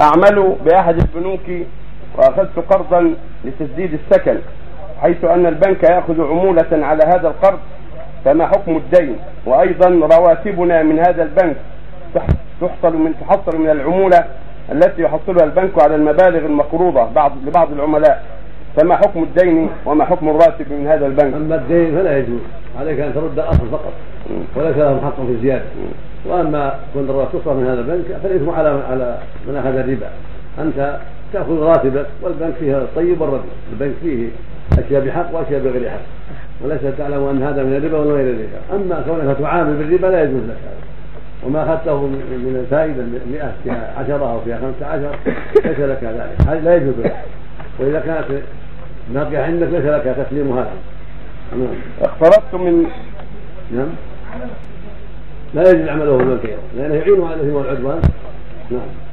أعمل 0.00 0.56
بأحد 0.64 0.96
البنوك 0.98 1.66
وأخذت 2.18 2.58
قرضا 2.70 3.14
لتسديد 3.44 3.92
السكن 3.92 4.38
حيث 5.02 5.24
أن 5.24 5.46
البنك 5.46 5.82
يأخذ 5.82 6.20
عمولة 6.20 6.66
على 6.72 7.02
هذا 7.06 7.28
القرض 7.28 7.58
فما 8.24 8.46
حكم 8.46 8.76
الدين؟ 8.76 9.16
وأيضا 9.46 9.88
رواتبنا 10.16 10.82
من 10.82 10.98
هذا 10.98 11.22
البنك 11.22 11.56
تحصل 12.60 12.96
من 12.96 13.14
تحصل 13.20 13.58
من 13.58 13.70
العمولة 13.70 14.24
التي 14.72 15.02
يحصلها 15.02 15.44
البنك 15.44 15.82
على 15.82 15.94
المبالغ 15.94 16.46
المقروضة 16.46 17.04
بعض 17.14 17.32
لبعض 17.46 17.72
العملاء. 17.72 18.22
فما 18.76 18.96
حكم 18.96 19.22
الدين 19.22 19.70
وما 19.86 20.04
حكم 20.04 20.28
الراتب 20.28 20.72
من 20.72 20.86
هذا 20.86 21.06
البنك؟ 21.06 21.34
أما 21.34 21.54
الدين 21.54 21.96
فلا 21.96 22.18
يجوز 22.18 22.40
عليك 22.80 23.00
أن 23.00 23.14
ترد 23.14 23.38
الاصل 23.38 23.68
فقط 23.72 23.92
وليس 24.56 24.76
لهم 24.76 25.00
حق 25.00 25.16
في 25.16 25.32
الزيادة. 25.32 25.64
وأما 26.26 26.74
كون 26.92 27.10
الراتب 27.10 27.30
تصرف 27.30 27.56
من 27.56 27.66
هذا 27.66 27.80
البنك 27.80 28.20
فالاثم 28.22 28.50
على 28.50 28.68
على 28.90 29.18
من 29.48 29.56
أخذ 29.56 29.76
الربا. 29.76 30.08
أنت 30.58 30.98
تأخذ 31.32 31.58
راتبك 31.58 32.06
والبنك 32.22 32.54
فيها 32.60 32.78
الطيب 32.78 33.20
والرديء 33.20 33.50
البنك 33.72 33.94
فيه 34.02 34.28
أشياء 34.78 35.06
بحق 35.06 35.34
وأشياء 35.34 35.60
بغير 35.60 35.90
حق. 35.90 36.00
وليس 36.64 36.80
تعلم 36.98 37.28
أن 37.28 37.42
هذا 37.42 37.62
من 37.62 37.76
الربا 37.76 37.98
ولا 37.98 38.12
غير 38.12 38.34
الربا. 38.34 38.58
أما 38.72 39.04
كونك 39.08 39.36
تعامل 39.38 39.76
بالربا 39.76 40.06
لا 40.06 40.22
يجوز 40.22 40.42
لك 40.42 40.56
هذا. 40.64 40.80
وما 41.46 41.62
أخذته 41.62 42.06
من 42.06 42.64
الفائدة 42.64 43.02
100 43.32 43.52
فيها 43.64 43.94
10 43.98 44.32
أو 44.32 44.40
فيها 44.40 44.58
15 44.58 45.18
ليس 45.64 45.78
لك 45.78 46.04
ذلك. 46.04 46.48
هذا 46.48 46.60
لا 46.60 46.76
يجوز 46.76 46.94
لك. 47.04 47.16
وإذا 47.78 48.00
كانت 48.00 48.42
باقيه 49.14 49.38
عندك 49.38 49.68
ليس 49.72 49.84
لك 49.84 50.26
تسليمها 50.26 50.66
نعم. 51.52 51.68
اقترضت 52.02 52.54
من 52.54 52.86
نعم. 53.72 53.88
لا 55.54 55.70
يجوز 55.70 55.88
عمله 55.88 56.16
في 56.16 56.22
البنك 56.22 56.58
لأنه 56.76 56.94
يعينه 56.94 57.26
على 57.26 57.34
الاثم 57.34 57.54
والعدوان. 57.54 58.00
نعم. 58.70 59.00